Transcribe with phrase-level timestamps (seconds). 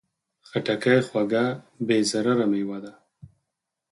[0.47, 1.45] خټکی خوږه،
[1.87, 2.93] بې ضرره مېوه ده.